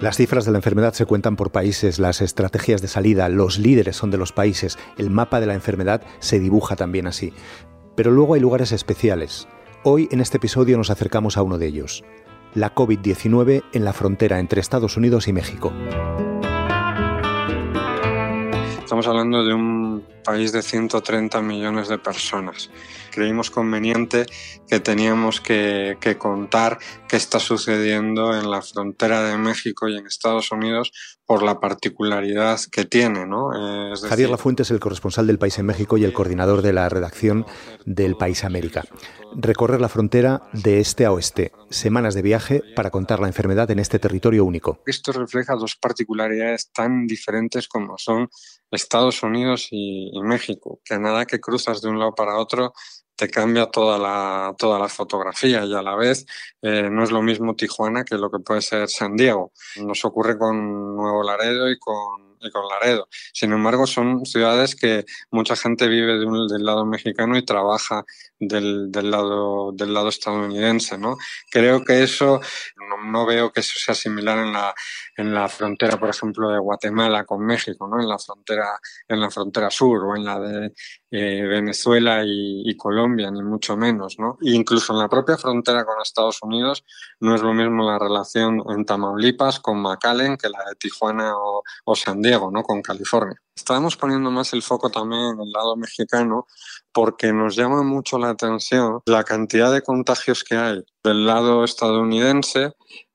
Las 0.00 0.18
cifras 0.18 0.44
de 0.44 0.52
la 0.52 0.58
enfermedad 0.58 0.92
se 0.92 1.06
cuentan 1.06 1.36
por 1.36 1.50
países, 1.50 1.98
las 1.98 2.20
estrategias 2.20 2.82
de 2.82 2.88
salida, 2.88 3.30
los 3.30 3.58
líderes 3.58 3.96
son 3.96 4.10
de 4.10 4.18
los 4.18 4.30
países, 4.30 4.78
el 4.98 5.08
mapa 5.08 5.40
de 5.40 5.46
la 5.46 5.54
enfermedad 5.54 6.02
se 6.18 6.38
dibuja 6.38 6.76
también 6.76 7.06
así. 7.06 7.32
Pero 7.96 8.10
luego 8.10 8.34
hay 8.34 8.40
lugares 8.40 8.72
especiales. 8.72 9.48
Hoy 9.84 10.06
en 10.10 10.20
este 10.20 10.36
episodio 10.36 10.76
nos 10.76 10.90
acercamos 10.90 11.38
a 11.38 11.42
uno 11.42 11.56
de 11.56 11.68
ellos, 11.68 12.04
la 12.54 12.74
COVID-19 12.74 13.64
en 13.72 13.84
la 13.86 13.94
frontera 13.94 14.38
entre 14.38 14.60
Estados 14.60 14.98
Unidos 14.98 15.28
y 15.28 15.32
México. 15.32 15.72
Estamos 18.80 19.06
hablando 19.06 19.46
de 19.46 19.54
un 19.54 20.04
país 20.22 20.52
de 20.52 20.60
130 20.60 21.40
millones 21.40 21.88
de 21.88 21.96
personas. 21.96 22.70
Creímos 23.16 23.50
conveniente 23.50 24.26
que 24.68 24.78
teníamos 24.78 25.40
que, 25.40 25.96
contar 26.18 26.78
qué 27.08 27.16
está 27.16 27.38
sucediendo 27.38 28.38
en 28.38 28.50
la 28.50 28.60
frontera 28.60 29.22
de 29.22 29.38
México 29.38 29.88
y 29.88 29.96
en 29.96 30.06
Estados 30.06 30.52
Unidos 30.52 30.92
por 31.24 31.42
la 31.42 31.58
particularidad 31.58 32.60
que 32.70 32.84
tiene. 32.84 33.24
¿no? 33.24 33.54
Eh, 33.54 33.94
Javier 34.06 34.28
Lafuente 34.28 34.64
es 34.64 34.70
el 34.70 34.80
corresponsal 34.80 35.26
del 35.26 35.38
País 35.38 35.58
en 35.58 35.64
México 35.64 35.96
y 35.96 36.04
el 36.04 36.12
coordinador 36.12 36.60
de 36.60 36.74
la 36.74 36.90
redacción 36.90 37.46
del 37.86 38.16
País 38.16 38.44
América. 38.44 38.84
Recorrer 39.34 39.80
la 39.80 39.88
frontera 39.88 40.42
de 40.52 40.80
este 40.80 41.06
a 41.06 41.12
oeste, 41.12 41.52
semanas 41.70 42.14
de 42.14 42.20
viaje 42.20 42.62
para 42.74 42.90
contar 42.90 43.20
la 43.20 43.28
enfermedad 43.28 43.70
en 43.70 43.78
este 43.78 43.98
territorio 43.98 44.44
único. 44.44 44.82
Esto 44.84 45.12
refleja 45.12 45.54
dos 45.54 45.76
particularidades 45.76 46.70
tan 46.70 47.06
diferentes 47.06 47.66
como 47.66 47.96
son 47.96 48.28
Estados 48.70 49.22
Unidos 49.22 49.68
y, 49.70 50.10
México, 50.22 50.80
que 50.84 50.98
nada 50.98 51.26
que 51.26 51.40
cruzas 51.40 51.80
de 51.82 51.88
un 51.88 51.98
lado 51.98 52.14
para 52.14 52.38
otro 52.38 52.72
te 53.16 53.28
cambia 53.28 53.66
toda 53.66 53.98
la, 53.98 54.54
toda 54.58 54.78
la 54.78 54.88
fotografía 54.88 55.64
y 55.64 55.74
a 55.74 55.82
la 55.82 55.96
vez 55.96 56.26
eh, 56.62 56.88
no 56.90 57.02
es 57.02 57.10
lo 57.10 57.22
mismo 57.22 57.56
Tijuana 57.56 58.04
que 58.04 58.16
lo 58.16 58.30
que 58.30 58.38
puede 58.38 58.60
ser 58.60 58.88
San 58.88 59.16
Diego. 59.16 59.52
Nos 59.76 60.04
ocurre 60.04 60.38
con 60.38 60.96
Nuevo 60.96 61.22
Laredo 61.22 61.70
y 61.70 61.78
con 61.78 62.25
y 62.40 62.50
con 62.50 62.68
Laredo. 62.68 63.08
Sin 63.32 63.52
embargo, 63.52 63.86
son 63.86 64.24
ciudades 64.26 64.76
que 64.76 65.04
mucha 65.30 65.56
gente 65.56 65.88
vive 65.88 66.18
del 66.18 66.64
lado 66.64 66.84
mexicano 66.86 67.36
y 67.36 67.44
trabaja 67.44 68.04
del, 68.38 68.90
del, 68.90 69.10
lado, 69.10 69.72
del 69.72 69.94
lado 69.94 70.08
estadounidense. 70.08 70.98
¿no? 70.98 71.16
Creo 71.50 71.84
que 71.84 72.02
eso, 72.02 72.40
no, 73.04 73.26
veo 73.26 73.52
que 73.52 73.60
eso 73.60 73.78
sea 73.78 73.94
similar 73.94 74.38
en 74.38 74.52
la, 74.52 74.74
en 75.16 75.34
la 75.34 75.48
frontera, 75.48 75.98
por 75.98 76.10
ejemplo, 76.10 76.50
de 76.50 76.58
Guatemala 76.58 77.24
con 77.24 77.44
México, 77.44 77.88
¿no? 77.88 78.00
en, 78.00 78.08
la 78.08 78.18
frontera, 78.18 78.78
en 79.08 79.20
la 79.20 79.30
frontera 79.30 79.70
sur 79.70 80.04
o 80.04 80.16
en 80.16 80.24
la 80.24 80.38
de 80.38 80.72
eh, 81.10 81.42
Venezuela 81.42 82.22
y, 82.24 82.76
Colombia, 82.76 83.30
ni 83.30 83.42
mucho 83.42 83.76
menos. 83.76 84.18
¿no? 84.18 84.38
E 84.42 84.50
incluso 84.50 84.92
en 84.92 84.98
la 84.98 85.08
propia 85.08 85.38
frontera 85.38 85.84
con 85.84 86.00
Estados 86.02 86.42
Unidos 86.42 86.84
no 87.20 87.34
es 87.34 87.42
lo 87.42 87.54
mismo 87.54 87.84
la 87.84 87.98
relación 87.98 88.62
en 88.68 88.84
Tamaulipas 88.84 89.60
con 89.60 89.80
McAllen 89.80 90.36
que 90.36 90.48
la 90.48 90.58
de 90.68 90.74
Tijuana 90.76 91.36
o, 91.36 91.62
o 91.84 91.96
San 91.96 92.20
Diego, 92.26 92.50
¿no? 92.50 92.62
con 92.62 92.82
California. 92.82 93.40
Estábamos 93.54 93.96
poniendo 93.96 94.30
más 94.30 94.52
el 94.52 94.62
foco 94.62 94.90
también 94.90 95.22
en 95.34 95.40
el 95.40 95.50
lado 95.50 95.76
mexicano 95.76 96.46
porque 96.92 97.32
nos 97.32 97.56
llama 97.56 97.82
mucho 97.82 98.18
la 98.18 98.30
atención 98.30 99.00
la 99.06 99.24
cantidad 99.24 99.72
de 99.72 99.82
contagios 99.82 100.44
que 100.44 100.56
hay 100.56 100.84
del 101.02 101.26
lado 101.26 101.64
estadounidense 101.64 102.72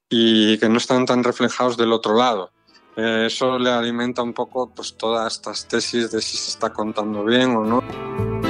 y 0.09 0.57
que 0.57 0.69
no 0.69 0.77
están 0.77 1.05
tan 1.05 1.23
reflejados 1.23 1.77
del 1.77 1.93
otro 1.93 2.15
lado. 2.15 2.51
Eh, 2.97 3.25
eso 3.27 3.57
le 3.57 3.71
alimenta 3.71 4.21
un 4.21 4.33
poco 4.33 4.69
pues, 4.69 4.95
todas 4.97 5.33
estas 5.33 5.67
tesis 5.67 6.11
de 6.11 6.21
si 6.21 6.37
se 6.37 6.51
está 6.51 6.71
contando 6.71 7.23
bien 7.23 7.55
o 7.55 7.63
no. 7.63 8.40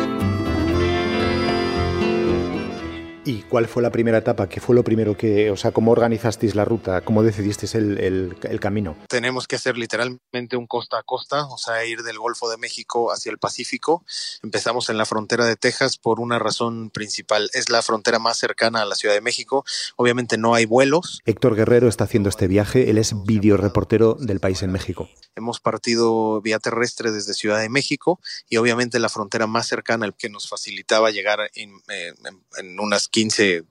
¿Y 3.32 3.44
cuál 3.44 3.66
fue 3.66 3.82
la 3.82 3.94
primera 3.94 4.18
etapa? 4.18 4.50
¿Qué 4.50 4.60
fue 4.60 4.76
lo 4.76 4.84
primero 4.84 5.16
que, 5.16 5.52
o 5.52 5.56
sea, 5.56 5.72
cómo 5.72 5.92
organizasteis 5.92 6.54
la 6.54 6.66
ruta? 6.66 7.00
¿Cómo 7.00 7.24
decidisteis 7.24 7.76
el, 7.76 7.98
el, 7.98 8.60
camino? 8.60 8.98
Tenemos 9.08 9.48
que 9.48 9.56
hacer 9.56 9.78
literalmente 9.78 10.58
un 10.58 10.68
costa 10.68 11.00
a 11.00 11.04
costa, 11.04 11.46
o 11.46 11.58
sea, 11.58 11.86
ir 11.86 12.04
del 12.04 12.20
Golfo 12.20 12.50
de 12.50 12.58
México 12.58 13.10
hacia 13.10 13.32
el 13.32 13.38
Pacífico. 13.38 14.04
Empezamos 14.44 14.90
en 14.90 14.98
la 14.98 15.06
frontera 15.06 15.46
de 15.46 15.56
Texas 15.56 15.98
por 15.98 16.20
una 16.20 16.40
razón 16.40 16.90
principal. 16.90 17.50
Es 17.54 17.70
la 17.70 17.82
frontera 17.82 18.20
más 18.20 18.38
cercana 18.38 18.82
a 18.82 18.86
la 18.86 18.96
Ciudad 18.96 19.16
de 19.16 19.22
México. 19.22 19.64
Obviamente 19.96 20.38
no 20.38 20.54
hay 20.54 20.66
vuelos. 20.66 21.22
Héctor 21.24 21.56
Guerrero 21.56 21.88
está 21.88 22.04
haciendo 22.04 22.28
este 22.28 22.50
viaje. 22.50 22.90
Él 22.90 22.98
es 22.98 23.14
videoreportero 23.24 24.16
del 24.16 24.42
país 24.42 24.62
en 24.62 24.74
México. 24.74 25.08
Hemos 25.38 25.62
partido 25.62 26.42
vía 26.42 26.60
terrestre 26.60 27.12
desde 27.12 27.34
Ciudad 27.34 27.62
de 27.62 27.70
México 27.70 28.20
y 28.50 28.58
obviamente 28.58 29.00
la 29.00 29.08
frontera 29.08 29.48
más 29.48 29.70
cercana 29.70 30.12
que 30.12 30.30
nos 30.30 30.50
facilitaba 30.50 31.12
llegar 31.12 31.50
en, 31.56 31.72
en, 31.88 32.16
en 32.58 32.80
unas 32.82 33.08
15, 33.08 33.21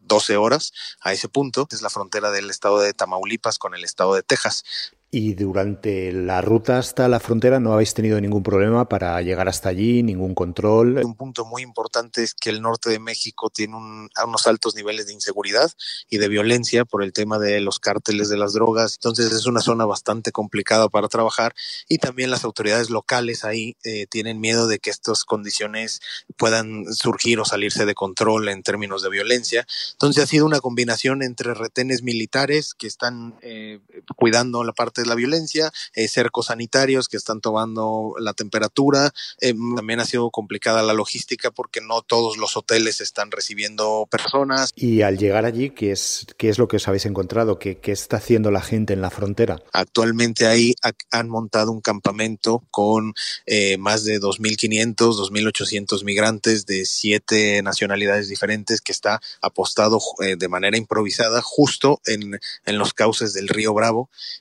12 0.00 0.36
horas 0.36 0.72
a 1.00 1.12
ese 1.12 1.28
punto. 1.28 1.66
Es 1.70 1.82
la 1.82 1.90
frontera 1.90 2.30
del 2.30 2.50
estado 2.50 2.80
de 2.80 2.92
Tamaulipas 2.92 3.58
con 3.58 3.74
el 3.74 3.84
estado 3.84 4.14
de 4.14 4.22
Texas. 4.22 4.64
Y 5.12 5.34
durante 5.34 6.12
la 6.12 6.40
ruta 6.40 6.78
hasta 6.78 7.08
la 7.08 7.18
frontera 7.18 7.58
no 7.58 7.72
habéis 7.72 7.94
tenido 7.94 8.20
ningún 8.20 8.44
problema 8.44 8.88
para 8.88 9.20
llegar 9.22 9.48
hasta 9.48 9.68
allí, 9.68 10.04
ningún 10.04 10.36
control. 10.36 10.98
Un 11.04 11.16
punto 11.16 11.44
muy 11.44 11.62
importante 11.62 12.22
es 12.22 12.32
que 12.32 12.50
el 12.50 12.62
norte 12.62 12.90
de 12.90 13.00
México 13.00 13.50
tiene 13.50 13.76
unos 13.76 14.46
altos 14.46 14.76
niveles 14.76 15.08
de 15.08 15.12
inseguridad 15.12 15.72
y 16.08 16.18
de 16.18 16.28
violencia 16.28 16.84
por 16.84 17.02
el 17.02 17.12
tema 17.12 17.40
de 17.40 17.60
los 17.60 17.80
cárteles 17.80 18.28
de 18.28 18.36
las 18.36 18.52
drogas. 18.52 18.94
Entonces 18.94 19.32
es 19.32 19.46
una 19.46 19.60
zona 19.60 19.84
bastante 19.84 20.30
complicada 20.30 20.88
para 20.88 21.08
trabajar 21.08 21.56
y 21.88 21.98
también 21.98 22.30
las 22.30 22.44
autoridades 22.44 22.88
locales 22.88 23.44
ahí 23.44 23.76
eh, 23.82 24.06
tienen 24.06 24.40
miedo 24.40 24.68
de 24.68 24.78
que 24.78 24.90
estas 24.90 25.24
condiciones 25.24 26.00
puedan 26.36 26.84
surgir 26.94 27.40
o 27.40 27.44
salirse 27.44 27.84
de 27.84 27.94
control 27.94 28.48
en 28.48 28.62
términos 28.62 29.02
de 29.02 29.10
violencia. 29.10 29.66
Entonces 29.90 30.22
ha 30.22 30.26
sido 30.28 30.46
una 30.46 30.60
combinación 30.60 31.24
entre 31.24 31.52
retenes 31.54 32.04
militares 32.04 32.74
que 32.74 32.86
están 32.86 33.34
eh, 33.42 33.80
cuidando 34.16 34.64
la 34.64 34.72
parte 34.72 35.02
de 35.02 35.08
la 35.08 35.14
violencia, 35.14 35.72
eh, 35.94 36.08
cercos 36.08 36.46
sanitarios 36.46 37.08
que 37.08 37.16
están 37.16 37.40
tomando 37.40 38.14
la 38.18 38.32
temperatura. 38.32 39.12
Eh, 39.40 39.54
también 39.76 40.00
ha 40.00 40.04
sido 40.04 40.30
complicada 40.30 40.82
la 40.82 40.92
logística 40.92 41.50
porque 41.50 41.80
no 41.80 42.02
todos 42.02 42.36
los 42.36 42.56
hoteles 42.56 43.00
están 43.00 43.30
recibiendo 43.30 44.06
personas. 44.10 44.70
Y 44.74 45.02
al 45.02 45.18
llegar 45.18 45.44
allí, 45.44 45.70
¿qué 45.70 45.92
es, 45.92 46.26
qué 46.36 46.48
es 46.48 46.58
lo 46.58 46.68
que 46.68 46.76
os 46.76 46.88
habéis 46.88 47.06
encontrado? 47.06 47.58
¿Qué, 47.58 47.78
qué 47.78 47.92
está 47.92 48.16
haciendo 48.16 48.50
la 48.50 48.60
gente 48.60 48.92
en 48.92 49.00
la 49.00 49.10
frontera? 49.10 49.62
Actualmente 49.72 50.46
ahí 50.46 50.74
han 51.10 51.28
montado 51.28 51.72
un 51.72 51.80
campamento 51.80 52.62
con 52.70 53.14
eh, 53.46 53.76
más 53.78 54.04
de 54.04 54.20
2.500, 54.20 54.94
2.800 54.96 56.04
migrantes 56.04 56.66
de 56.66 56.84
siete 56.84 57.62
nacionalidades 57.62 58.28
diferentes 58.28 58.80
que 58.80 58.92
está 58.92 59.20
apostado 59.40 60.00
eh, 60.22 60.36
de 60.36 60.48
manera 60.48 60.76
improvisada 60.76 61.42
justo 61.42 62.00
en, 62.06 62.40
en 62.66 62.78
los 62.78 62.94
cauces 62.94 63.32
del 63.32 63.48
río 63.48 63.74
Bravo 63.74 63.89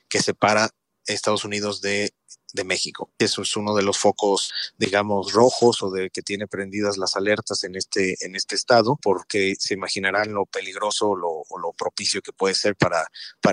que 0.08 0.22
separa 0.22 0.70
Estados 1.06 1.44
Unidos 1.44 1.80
de 1.80 2.12
de 2.52 2.64
México. 2.64 3.10
Eso 3.18 3.42
es 3.42 3.56
uno 3.56 3.74
de 3.74 3.82
los 3.82 3.98
focos, 3.98 4.52
digamos, 4.78 5.32
rojos 5.32 5.82
o 5.82 5.90
de 5.90 6.10
que 6.10 6.22
tiene 6.22 6.46
prendidas 6.46 6.96
las 6.96 7.16
alertas 7.16 7.64
en 7.64 7.76
este, 7.76 8.16
en 8.24 8.36
este 8.36 8.54
estado, 8.54 8.98
porque 9.02 9.54
se 9.58 9.74
imaginarán 9.74 10.32
lo 10.32 10.46
peligroso 10.46 11.14
lo, 11.14 11.44
o 11.48 11.58
lo 11.58 11.72
propicio 11.72 12.22
que 12.22 12.32
puede 12.32 12.54
ser 12.54 12.76
para, 12.76 13.06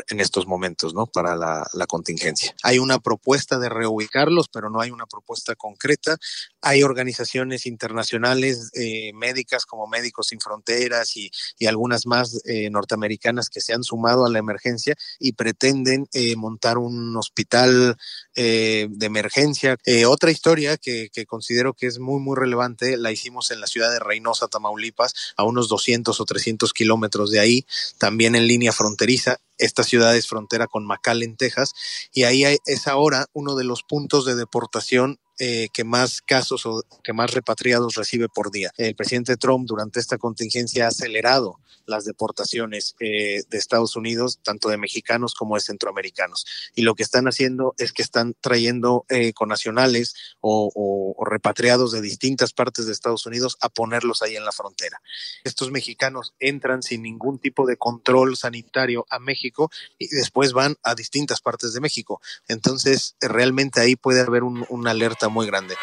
en 0.09 0.19
estos 0.19 0.47
momentos, 0.47 0.93
¿no? 0.93 1.05
Para 1.07 1.35
la, 1.35 1.67
contingencia. 1.87 2.53
Hay 2.63 2.79
una 2.79 2.99
propuesta 2.99 3.59
de 3.59 3.69
reubicarlos, 3.69 4.49
pero 4.49 4.69
no 4.69 4.81
hay 4.81 4.91
una 4.91 5.05
propuesta 5.05 5.55
concreta. 5.55 6.17
Hay 6.61 6.83
organizaciones 6.83 7.65
internacionales 7.65 8.71
eh, 8.73 9.13
médicas 9.13 9.65
como 9.65 9.87
Médicos 9.87 10.27
Sin 10.27 10.41
Fronteras 10.41 11.15
y, 11.15 11.31
y 11.57 11.67
algunas 11.67 12.05
más 12.05 12.41
eh, 12.45 12.69
norteamericanas 12.69 13.49
que 13.49 13.61
se 13.61 13.73
han 13.73 13.83
sumado 13.83 14.25
a 14.25 14.29
la 14.29 14.39
emergencia 14.39 14.95
y 15.19 15.33
pretenden 15.33 16.07
eh, 16.13 16.35
montar 16.35 16.77
un 16.77 17.15
hospital 17.15 17.95
eh, 18.35 18.86
de, 18.89 19.05
emergencia. 19.05 19.77
Eh, 19.85 20.05
otra 20.05 20.31
historia 20.31 20.77
que, 20.77 21.09
que, 21.11 21.25
considero 21.25 21.73
que 21.73 21.87
es 21.87 21.99
muy, 21.99 22.19
muy 22.19 22.35
relevante, 22.35 22.97
la 22.97 23.11
hicimos 23.11 23.51
en 23.51 23.61
la 23.61 23.67
ciudad 23.67 23.91
de 23.91 23.99
Reynosa, 23.99 24.47
Tamaulipas, 24.47 25.13
a 25.35 25.43
unos 25.43 25.69
200 25.69 26.19
o 26.19 26.25
300 26.25 26.73
kilómetros 26.73 27.31
de 27.31 27.39
ahí, 27.39 27.65
también 27.97 28.35
en 28.35 28.47
línea 28.47 28.71
fronteriza. 28.71 29.37
Esta 29.57 29.83
ciudad 29.83 30.15
es 30.15 30.27
frontera 30.27 30.67
con 30.67 30.85
McAllen, 30.85 31.35
Texas, 31.35 31.73
y 32.13 32.23
ahí 32.23 32.43
es 32.65 32.87
ahora 32.87 33.27
uno 33.33 33.55
de 33.55 33.63
los 33.63 33.83
puntos 33.83 34.25
de 34.25 34.35
deportación 34.35 35.19
eh, 35.39 35.67
que 35.73 35.83
más 35.83 36.21
casos 36.21 36.65
o 36.65 36.83
que 37.03 37.13
más 37.13 37.33
repatriados 37.33 37.95
recibe 37.95 38.27
por 38.29 38.51
día. 38.51 38.71
El 38.77 38.95
presidente 38.95 39.37
Trump 39.37 39.67
durante 39.67 39.99
esta 39.99 40.17
contingencia 40.17 40.85
ha 40.85 40.89
acelerado 40.89 41.59
las 41.87 42.05
deportaciones 42.05 42.95
eh, 42.99 43.43
de 43.49 43.57
Estados 43.57 43.95
Unidos, 43.95 44.39
tanto 44.43 44.69
de 44.69 44.77
mexicanos 44.77 45.33
como 45.33 45.55
de 45.55 45.61
centroamericanos. 45.61 46.45
Y 46.75 46.83
lo 46.83 46.93
que 46.95 47.03
están 47.03 47.27
haciendo 47.27 47.73
es 47.77 47.93
que 47.93 48.01
están 48.01 48.35
trayendo 48.39 49.05
eh, 49.09 49.31
nacionales 49.47 50.13
o, 50.41 50.71
o, 50.75 51.25
repatriados 51.25 51.93
de 51.93 52.01
distintas 52.01 52.51
partes 52.51 52.85
de 52.85 52.91
Estados 52.91 53.25
Unidos 53.25 53.57
a 53.61 53.69
ponerlos 53.69 54.21
ahí 54.21 54.35
en 54.35 54.43
la 54.43 54.51
frontera. 54.51 55.01
Estos 55.45 55.71
mexicanos 55.71 56.33
entran 56.39 56.83
sin 56.83 57.01
ningún 57.01 57.39
tipo 57.39 57.65
de 57.65 57.77
control 57.77 58.35
sanitario 58.35 59.05
a 59.09 59.19
México 59.19 59.71
y 59.97 60.07
después 60.07 60.51
van 60.51 60.75
a 60.83 60.95
distintas 60.95 61.39
partes 61.39 61.73
de 61.73 61.79
México. 61.79 62.21
Entonces, 62.49 63.15
realmente 63.21 63.79
ahí 63.79 63.95
puede 63.95 64.21
haber 64.21 64.43
un, 64.43 64.65
una 64.69 64.91
alerta 64.91 65.26
muy 65.29 65.47
grande. 65.47 65.75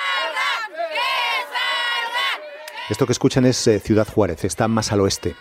Esto 2.90 3.06
que 3.06 3.12
escuchan 3.12 3.46
es 3.46 3.66
eh, 3.66 3.80
Ciudad 3.80 4.06
Juárez, 4.06 4.44
está 4.44 4.68
más 4.68 4.92
al 4.92 5.00
oeste. 5.00 5.34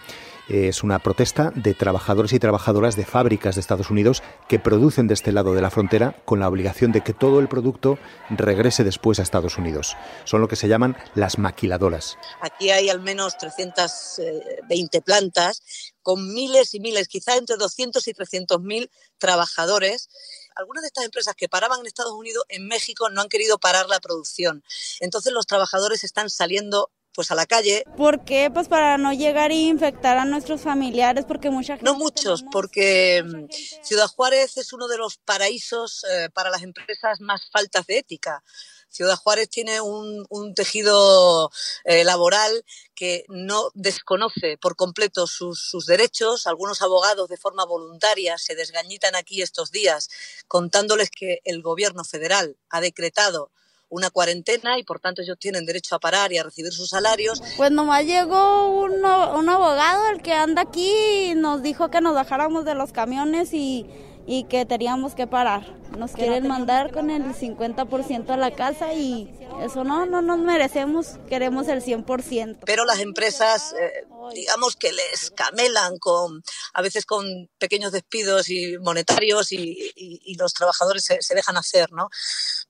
Es 0.50 0.84
una 0.84 1.00
protesta 1.00 1.52
de 1.56 1.74
trabajadores 1.74 2.34
y 2.34 2.40
trabajadoras 2.40 2.98
de 2.98 3.06
fábricas 3.06 3.56
de 3.56 3.62
Estados 3.62 3.90
Unidos 3.90 4.22
que 4.50 4.60
producen 4.60 5.08
de 5.08 5.14
este 5.14 5.32
lado 5.32 5.54
de 5.54 5.62
la 5.62 5.70
frontera 5.70 6.18
con 6.26 6.42
la 6.42 6.50
obligación 6.50 6.92
de 6.92 7.02
que 7.02 7.14
todo 7.14 7.40
el 7.40 7.48
producto 7.48 7.98
regrese 8.30 8.84
después 8.84 9.20
a 9.20 9.24
Estados 9.24 9.58
Unidos. 9.58 9.96
Son 10.26 10.42
lo 10.42 10.50
que 10.50 10.58
se 10.58 10.68
llaman 10.68 10.98
las 11.16 11.38
maquiladoras. 11.38 12.18
Aquí 12.42 12.72
hay 12.72 12.90
al 12.90 13.00
menos 13.00 13.38
320 13.38 15.02
plantas 15.02 15.64
con 16.02 16.34
miles 16.34 16.74
y 16.74 16.82
miles, 16.82 17.08
quizá 17.08 17.38
entre 17.38 17.56
200 17.56 18.06
y 18.08 18.14
300 18.14 18.62
mil 18.62 18.92
trabajadores 19.18 20.10
algunas 20.56 20.82
de 20.82 20.88
estas 20.88 21.06
empresas 21.06 21.36
que 21.36 21.50
paraban 21.50 21.80
en 21.80 21.86
Estados 21.86 22.14
Unidos, 22.14 22.44
en 22.50 22.68
México 22.68 23.10
no 23.10 23.22
han 23.22 23.30
querido 23.30 23.58
parar 23.58 23.88
la 23.88 24.00
producción. 24.00 24.64
Entonces 25.00 25.34
los 25.34 25.48
trabajadores 25.48 26.04
están 26.04 26.30
saliendo 26.30 26.92
pues 27.14 27.32
a 27.32 27.36
la 27.36 27.46
calle. 27.46 27.84
¿Por 27.96 28.26
qué? 28.26 28.50
Pues 28.52 28.68
para 28.68 28.98
no 28.98 29.14
llegar 29.14 29.52
e 29.52 29.56
infectar 29.56 30.18
a 30.18 30.26
nuestros 30.26 30.62
familiares, 30.62 31.26
porque 31.26 31.50
mucha 31.50 31.76
gente... 31.76 31.86
No 31.86 31.96
muchos, 31.96 32.44
porque 32.52 33.24
mm, 33.24 33.84
Ciudad 33.84 34.08
Juárez 34.08 34.58
es 34.58 34.74
uno 34.74 34.88
de 34.88 34.98
los 34.98 35.18
paraísos 35.18 36.04
eh, 36.12 36.30
para 36.34 36.50
las 36.50 36.64
empresas 36.64 37.22
más 37.22 37.50
faltas 37.52 37.86
de 37.86 38.00
ética. 38.00 38.44
Ciudad 38.94 39.16
Juárez 39.16 39.50
tiene 39.50 39.82
un, 39.82 40.54
tejido 40.56 41.52
eh, 41.84 42.04
laboral 42.04 42.64
que 42.94 43.26
no 43.28 43.72
desconoce 43.74 44.58
por 44.58 44.76
completo 44.76 45.26
sus, 45.26 45.60
sus, 45.60 45.88
derechos. 45.88 46.46
Algunos 46.46 46.84
abogados 46.84 47.28
de 47.28 47.38
forma 47.38 47.66
voluntaria 47.66 48.38
se 48.38 48.54
desgañitan 48.56 49.16
aquí 49.16 49.42
estos 49.42 49.72
días 49.72 50.10
contándoles 50.48 51.10
que 51.10 51.40
el 51.44 51.64
gobierno 51.64 52.04
federal 52.04 52.56
ha 52.70 52.82
decretado 52.82 53.50
una 53.90 54.12
cuarentena 54.12 54.78
y 54.78 54.84
por 54.84 55.00
tanto 55.00 55.22
ellos 55.22 55.38
tienen 55.40 55.66
derecho 55.66 55.96
a 55.96 56.00
parar 56.00 56.32
y 56.32 56.38
a 56.38 56.44
recibir 56.44 56.72
sus 56.72 56.90
salarios. 56.90 57.42
Pues 57.58 57.72
nomás 57.72 58.06
llegó 58.06 58.70
un, 58.70 58.94
un 59.06 59.50
abogado, 59.50 60.10
el 60.10 60.22
que 60.22 60.34
anda 60.34 60.64
aquí, 60.64 61.32
y 61.32 61.36
nos 61.36 61.62
dijo 61.62 61.90
que 61.90 62.02
nos 62.02 62.14
bajáramos 62.14 62.66
de 62.66 62.76
los 62.76 62.92
camiones 62.92 63.54
y 63.54 63.88
y 64.26 64.46
que 64.46 64.66
teníamos 64.66 65.16
que 65.16 65.28
parar. 65.28 65.66
Nos 65.98 66.14
quieren 66.14 66.48
mandar 66.48 66.92
con 66.92 67.10
el 67.10 67.24
50% 67.34 68.30
a 68.30 68.38
la 68.38 68.52
casa 68.52 68.94
y 68.94 69.32
eso 69.62 69.84
no, 69.84 70.06
no 70.06 70.22
nos 70.22 70.40
merecemos, 70.40 71.20
queremos 71.30 71.68
el 71.68 71.84
100%. 71.84 72.58
Pero 72.66 72.86
las 72.86 73.00
empresas, 73.00 73.76
eh, 73.80 74.06
digamos 74.34 74.76
que 74.76 74.92
les 74.92 75.32
camelan 75.32 75.98
con, 75.98 76.44
a 76.74 76.82
veces 76.82 77.06
con 77.06 77.50
pequeños 77.58 77.92
despidos 77.92 78.50
y 78.50 78.78
monetarios 78.80 79.52
y, 79.52 79.94
los 80.38 80.54
trabajadores 80.54 81.06
se, 81.06 81.36
dejan 81.36 81.58
hacer, 81.58 81.92
¿no? 81.92 82.10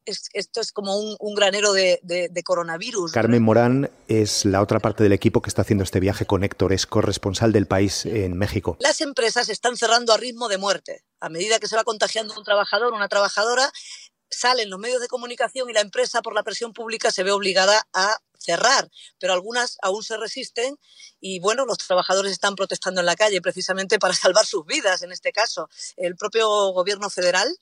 esto 0.05 0.61
es 0.61 0.71
como 0.71 0.97
un, 0.97 1.35
granero 1.35 1.73
de, 1.73 2.43
coronavirus. 2.43 3.11
Carmen 3.11 3.41
Morán 3.41 3.89
es 4.07 4.45
la 4.45 4.61
otra 4.61 4.79
parte 4.79 5.03
del 5.03 5.13
equipo 5.13 5.41
que 5.41 5.49
está 5.49 5.61
haciendo 5.61 5.83
este 5.83 5.99
viaje 5.99 6.25
con 6.25 6.43
Héctor, 6.43 6.73
es 6.73 6.85
corresponsal 6.85 7.51
del 7.51 7.67
país 7.67 8.05
en 8.05 8.37
México. 8.37 8.77
Las 8.79 9.01
empresas 9.01 9.49
están 9.49 9.77
cerrando 9.77 10.13
a 10.13 10.17
ritmo 10.17 10.49
de 10.49 10.57
muerte 10.57 11.03
a 11.23 11.29
medida 11.29 11.57
que 11.57 11.67
se 11.67 11.77
va 11.77 11.85
contagiando 11.85 12.37
un 12.37 12.43
trabajador, 12.43 12.91
una 12.91 13.07
trabajadora, 13.07 13.71
salen 14.33 14.69
los 14.69 14.79
medios 14.79 15.01
de 15.01 15.07
comunicación 15.07 15.69
y 15.69 15.73
la 15.73 15.81
empresa 15.81 16.21
por 16.21 16.35
la 16.35 16.43
presión 16.43 16.73
pública 16.73 17.11
se 17.11 17.23
ve 17.23 17.31
obligada 17.31 17.87
a 17.93 18.17
cerrar, 18.37 18.91
pero 19.19 19.33
algunas 19.33 19.77
aún 19.81 20.03
se 20.03 20.17
resisten 20.17 20.77
y 21.19 21.39
bueno, 21.39 21.65
los 21.65 21.77
trabajadores 21.77 22.31
están 22.31 22.55
protestando 22.55 22.99
en 22.99 23.05
la 23.05 23.15
calle 23.15 23.41
precisamente 23.41 23.99
para 23.99 24.13
salvar 24.13 24.45
sus 24.45 24.65
vidas 24.65 25.01
en 25.03 25.11
este 25.11 25.31
caso. 25.31 25.69
El 25.95 26.15
propio 26.15 26.47
gobierno 26.73 27.09
federal 27.09 27.57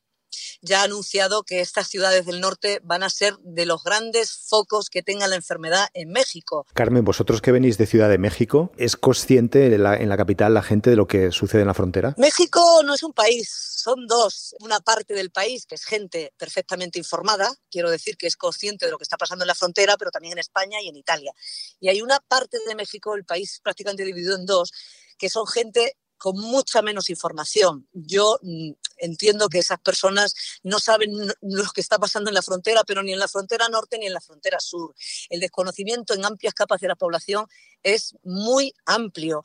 ya 0.61 0.81
ha 0.81 0.83
anunciado 0.83 1.43
que 1.43 1.61
estas 1.61 1.87
ciudades 1.87 2.25
del 2.25 2.41
norte 2.41 2.79
van 2.83 3.03
a 3.03 3.09
ser 3.09 3.37
de 3.43 3.65
los 3.65 3.83
grandes 3.83 4.31
focos 4.47 4.89
que 4.89 5.03
tenga 5.03 5.27
la 5.27 5.35
enfermedad 5.35 5.87
en 5.93 6.09
México. 6.09 6.65
Carmen, 6.73 7.03
vosotros 7.03 7.41
que 7.41 7.51
venís 7.51 7.77
de 7.77 7.85
Ciudad 7.85 8.09
de 8.09 8.17
México, 8.17 8.71
¿es 8.77 8.95
consciente 8.95 9.65
en 9.65 9.83
la, 9.83 9.95
en 9.95 10.09
la 10.09 10.17
capital 10.17 10.53
la 10.53 10.63
gente 10.63 10.89
de 10.89 10.95
lo 10.95 11.07
que 11.07 11.31
sucede 11.31 11.61
en 11.61 11.67
la 11.67 11.73
frontera? 11.73 12.15
México 12.17 12.81
no 12.83 12.93
es 12.93 13.03
un 13.03 13.13
país, 13.13 13.49
son 13.49 14.07
dos. 14.07 14.55
Una 14.59 14.79
parte 14.79 15.13
del 15.13 15.31
país 15.31 15.65
que 15.65 15.75
es 15.75 15.85
gente 15.85 16.33
perfectamente 16.37 16.99
informada, 16.99 17.51
quiero 17.69 17.89
decir 17.89 18.17
que 18.17 18.27
es 18.27 18.37
consciente 18.37 18.85
de 18.85 18.91
lo 18.91 18.97
que 18.97 19.03
está 19.03 19.17
pasando 19.17 19.43
en 19.43 19.47
la 19.47 19.55
frontera, 19.55 19.97
pero 19.97 20.11
también 20.11 20.33
en 20.33 20.39
España 20.39 20.81
y 20.81 20.89
en 20.89 20.95
Italia. 20.95 21.33
Y 21.79 21.89
hay 21.89 22.01
una 22.01 22.19
parte 22.19 22.57
de 22.67 22.75
México, 22.75 23.15
el 23.15 23.25
país 23.25 23.59
prácticamente 23.63 24.03
dividido 24.03 24.35
en 24.35 24.45
dos, 24.45 24.71
que 25.17 25.29
son 25.29 25.47
gente 25.47 25.97
con 26.21 26.37
mucha 26.39 26.83
menos 26.83 27.09
información. 27.09 27.87
Yo 27.93 28.37
mm, 28.43 28.73
entiendo 28.97 29.49
que 29.49 29.57
esas 29.57 29.79
personas 29.79 30.35
no 30.61 30.79
saben 30.79 31.09
lo 31.41 31.71
que 31.73 31.81
está 31.81 31.97
pasando 31.97 32.29
en 32.29 32.35
la 32.35 32.43
frontera, 32.43 32.83
pero 32.85 33.01
ni 33.01 33.11
en 33.11 33.17
la 33.17 33.27
frontera 33.27 33.67
norte 33.69 33.97
ni 33.97 34.05
en 34.05 34.13
la 34.13 34.21
frontera 34.21 34.59
sur. 34.59 34.93
El 35.31 35.39
desconocimiento 35.39 36.13
en 36.13 36.23
amplias 36.23 36.53
capas 36.53 36.79
de 36.79 36.89
la 36.89 36.95
población 36.95 37.47
es 37.81 38.13
muy 38.23 38.71
amplio. 38.85 39.41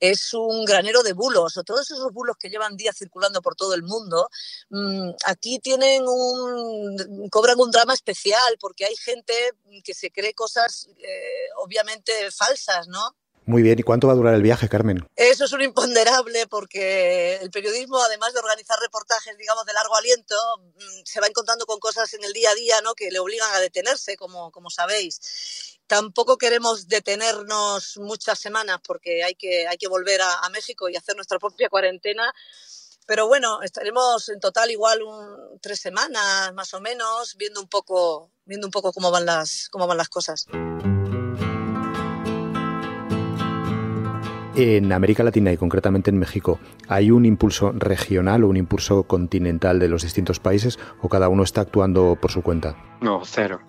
Es 0.00 0.34
un 0.34 0.64
granero 0.64 1.04
de 1.04 1.12
bulos, 1.12 1.56
o 1.56 1.62
todos 1.62 1.88
esos 1.92 2.12
bulos 2.12 2.36
que 2.40 2.50
llevan 2.50 2.76
días 2.76 2.96
circulando 2.98 3.40
por 3.40 3.54
todo 3.54 3.74
el 3.74 3.84
mundo, 3.84 4.28
mm, 4.70 5.10
aquí 5.26 5.60
tienen 5.60 6.02
un, 6.08 7.28
cobran 7.30 7.60
un 7.60 7.70
drama 7.70 7.94
especial 7.94 8.56
porque 8.58 8.84
hay 8.84 8.96
gente 8.96 9.32
que 9.84 9.94
se 9.94 10.10
cree 10.10 10.34
cosas 10.34 10.88
eh, 10.98 11.48
obviamente 11.62 12.32
falsas, 12.32 12.88
¿no? 12.88 13.14
Muy 13.46 13.62
bien, 13.62 13.78
¿y 13.78 13.84
cuánto 13.84 14.08
va 14.08 14.12
a 14.12 14.16
durar 14.16 14.34
el 14.34 14.42
viaje, 14.42 14.68
Carmen? 14.68 15.06
Eso 15.14 15.44
es 15.44 15.52
un 15.52 15.62
imponderable 15.62 16.48
porque 16.48 17.36
el 17.36 17.48
periodismo, 17.52 17.96
además 18.02 18.32
de 18.32 18.40
organizar 18.40 18.76
reportajes, 18.80 19.38
digamos, 19.38 19.64
de 19.64 19.72
largo 19.72 19.94
aliento, 19.94 20.34
mm, 20.58 21.04
se 21.04 21.20
va 21.20 21.28
encontrando 21.28 21.64
con 21.64 21.78
cosas 21.78 22.12
en 22.14 22.24
el 22.24 22.32
día 22.32 22.50
a 22.50 22.54
día 22.56 22.80
¿no? 22.82 22.94
que 22.94 23.08
le 23.12 23.20
obligan 23.20 23.48
a 23.54 23.60
detenerse, 23.60 24.16
como, 24.16 24.50
como 24.50 24.68
sabéis. 24.68 25.78
Tampoco 25.86 26.38
queremos 26.38 26.88
detenernos 26.88 27.98
muchas 27.98 28.36
semanas 28.40 28.80
porque 28.84 29.22
hay 29.22 29.36
que, 29.36 29.68
hay 29.68 29.76
que 29.76 29.86
volver 29.86 30.22
a, 30.22 30.48
México 30.50 30.88
y 30.88 30.96
hacer 30.96 31.14
nuestra 31.14 31.38
propia 31.38 31.68
cuarentena. 31.68 32.34
Pero 33.06 33.28
bueno, 33.28 33.62
estaremos 33.62 34.28
en 34.28 34.40
total 34.40 34.72
igual 34.72 34.98
tres 35.62 35.78
semanas 35.78 36.52
más 36.52 36.74
o 36.74 36.80
menos 36.80 37.36
viendo 37.36 37.60
un 37.60 37.68
poco, 37.68 38.32
viendo 38.44 38.66
un 38.66 38.72
poco 38.72 38.92
cómo 38.92 39.12
van 39.12 39.26
las, 39.26 39.68
cómo 39.68 39.86
van 39.86 39.98
las 39.98 40.08
cosas. 40.08 40.46
En 44.58 44.90
América 44.90 45.22
Latina 45.22 45.52
y 45.52 45.58
concretamente 45.58 46.08
en 46.08 46.18
México, 46.18 46.58
¿hay 46.88 47.10
un 47.10 47.26
impulso 47.26 47.72
regional 47.72 48.42
o 48.42 48.48
un 48.48 48.56
impulso 48.56 49.02
continental 49.02 49.78
de 49.78 49.88
los 49.88 50.02
distintos 50.02 50.40
países 50.40 50.78
o 51.02 51.10
cada 51.10 51.28
uno 51.28 51.42
está 51.42 51.60
actuando 51.60 52.16
por 52.18 52.30
su 52.30 52.40
cuenta? 52.40 52.74
No, 53.02 53.20
cero. 53.22 53.60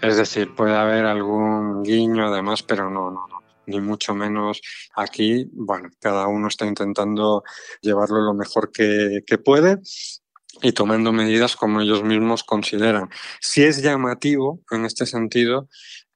Es 0.00 0.16
decir, 0.16 0.54
puede 0.54 0.74
haber 0.74 1.04
algún 1.04 1.82
guiño 1.82 2.28
además, 2.28 2.62
pero 2.62 2.88
no, 2.88 3.10
no, 3.10 3.26
no. 3.28 3.40
Ni 3.66 3.82
mucho 3.82 4.14
menos 4.14 4.62
aquí. 4.96 5.46
Bueno, 5.52 5.90
cada 6.00 6.26
uno 6.26 6.48
está 6.48 6.64
intentando 6.64 7.44
llevarlo 7.82 8.22
lo 8.22 8.32
mejor 8.32 8.72
que, 8.72 9.20
que 9.26 9.36
puede 9.36 9.76
y 10.62 10.72
tomando 10.72 11.12
medidas 11.12 11.54
como 11.54 11.82
ellos 11.82 12.02
mismos 12.02 12.44
consideran. 12.44 13.10
Si 13.42 13.62
es 13.62 13.82
llamativo 13.82 14.62
en 14.70 14.86
este 14.86 15.04
sentido 15.04 15.68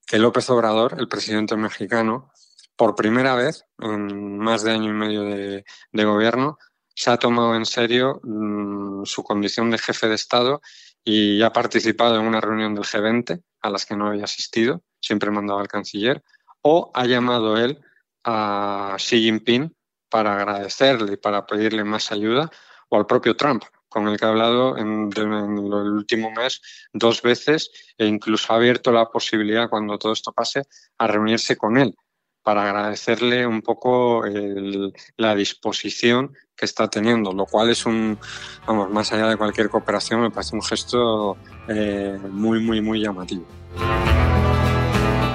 que 0.06 0.18
López 0.18 0.48
Obrador, 0.48 0.96
el 0.98 1.08
presidente 1.08 1.56
mexicano, 1.56 2.30
por 2.76 2.94
primera 2.94 3.34
vez 3.34 3.64
en 3.78 4.38
más 4.38 4.62
de 4.62 4.72
año 4.72 4.90
y 4.90 4.94
medio 4.94 5.22
de, 5.22 5.64
gobierno, 6.04 6.58
se 6.94 7.10
ha 7.10 7.16
tomado 7.16 7.54
en 7.54 7.66
serio 7.66 8.20
mm, 8.22 9.04
su 9.04 9.22
condición 9.22 9.70
de 9.70 9.78
jefe 9.78 10.08
de 10.08 10.14
Estado 10.14 10.60
y 11.04 11.42
ha 11.42 11.52
participado 11.52 12.18
en 12.18 12.26
una 12.26 12.40
reunión 12.40 12.74
del 12.74 12.84
G20 12.84 13.42
a 13.62 13.70
las 13.70 13.86
que 13.86 13.96
no 13.96 14.08
había 14.08 14.24
asistido, 14.24 14.82
siempre 15.00 15.30
mandaba 15.30 15.60
al 15.60 15.68
canciller, 15.68 16.22
o 16.62 16.90
ha 16.94 17.04
llamado 17.06 17.56
él 17.56 17.80
a 18.24 18.96
Xi 18.98 19.22
Jinping 19.22 19.74
para 20.08 20.34
agradecerle 20.34 21.14
y 21.14 21.16
para 21.16 21.46
pedirle 21.46 21.84
más 21.84 22.12
ayuda, 22.12 22.50
o 22.88 22.96
al 22.96 23.06
propio 23.06 23.36
Trump, 23.36 23.64
con 23.88 24.08
el 24.08 24.18
que 24.18 24.24
ha 24.24 24.28
hablado 24.28 24.76
en, 24.78 25.10
en, 25.16 25.58
el 25.58 25.72
último 25.72 26.30
mes 26.30 26.60
dos 26.92 27.22
veces 27.22 27.70
e 27.98 28.06
incluso 28.06 28.52
ha 28.52 28.56
abierto 28.56 28.92
la 28.92 29.10
posibilidad, 29.10 29.68
cuando 29.68 29.98
todo 29.98 30.12
esto 30.12 30.32
pase, 30.32 30.62
a 30.98 31.06
reunirse 31.06 31.56
con 31.56 31.76
él 31.76 31.94
para 32.44 32.62
agradecerle 32.62 33.46
un 33.46 33.62
poco 33.62 34.22
la 35.16 35.34
disposición 35.34 36.34
que 36.54 36.66
está 36.66 36.88
teniendo, 36.88 37.32
lo 37.32 37.46
cual 37.46 37.70
es 37.70 37.84
un, 37.86 38.18
vamos, 38.66 38.90
más 38.90 39.12
allá 39.12 39.28
de 39.28 39.36
cualquier 39.36 39.68
cooperación, 39.70 40.20
me 40.20 40.30
parece 40.30 40.54
un 40.54 40.62
gesto 40.62 41.36
eh, 41.68 42.16
muy, 42.30 42.60
muy, 42.60 42.80
muy 42.80 43.00
llamativo. 43.00 43.44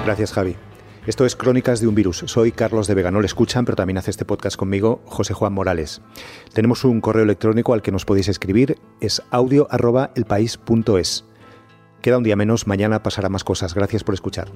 Gracias, 0.06 0.32
Javi. 0.32 0.56
Esto 1.06 1.26
es 1.26 1.34
Crónicas 1.34 1.80
de 1.80 1.88
un 1.88 1.94
Virus. 1.94 2.24
Soy 2.26 2.52
Carlos 2.52 2.86
de 2.86 2.94
Vega. 2.94 3.10
No 3.10 3.20
le 3.20 3.26
escuchan, 3.26 3.64
pero 3.64 3.74
también 3.76 3.98
hace 3.98 4.10
este 4.10 4.24
podcast 4.24 4.56
conmigo 4.56 5.02
José 5.06 5.34
Juan 5.34 5.52
Morales. 5.52 6.02
Tenemos 6.52 6.84
un 6.84 7.00
correo 7.00 7.24
electrónico 7.24 7.74
al 7.74 7.82
que 7.82 7.90
nos 7.90 8.04
podéis 8.04 8.28
escribir. 8.28 8.78
Es 9.00 9.22
audio.elpaís.es. 9.30 11.24
Queda 12.02 12.18
un 12.18 12.24
día 12.24 12.36
menos. 12.36 12.66
Mañana 12.66 13.02
pasará 13.02 13.28
más 13.28 13.44
cosas. 13.44 13.74
Gracias 13.74 14.04
por 14.04 14.14
escuchar. 14.14 14.52